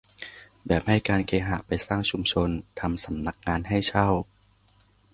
[0.67, 4.07] แบบให้การเคหะไปสร้างชุมชน ทำสำนักงานให้เช่า